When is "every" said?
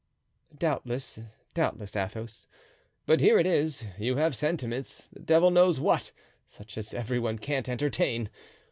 6.95-7.19